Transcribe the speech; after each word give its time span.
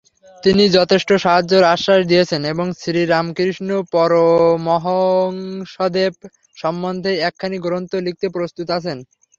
তিনি 0.43 0.63
যথেষ্ট 0.77 1.09
সাহায্যের 1.23 1.63
আশ্বাস 1.73 2.01
দিয়েছেন 2.07 2.41
এবং 2.53 2.67
শ্রীরামকৃষ্ণ 2.79 3.69
পরমহংসদেব 3.93 5.33
সম্বন্ধে 6.57 7.11
একখানি 7.27 7.57
গ্রন্থ 7.65 7.91
লিখতে 8.05 8.27
প্রস্তুত 8.35 8.67
আছেন। 8.77 8.97